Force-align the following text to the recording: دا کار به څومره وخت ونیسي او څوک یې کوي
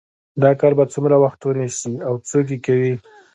دا 0.43 0.51
کار 0.59 0.73
به 0.77 0.85
څومره 0.93 1.15
وخت 1.23 1.39
ونیسي 1.43 1.93
او 2.07 2.13
څوک 2.29 2.47
یې 2.53 2.57
کوي 2.65 2.93